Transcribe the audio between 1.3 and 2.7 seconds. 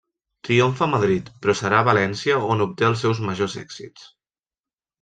però serà a València on